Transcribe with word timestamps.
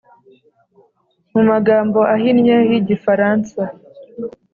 Mu 1.31 1.41
magambo 1.49 1.99
ahinnye 2.15 2.57
y 2.69 2.73
igifaransa 2.79 3.61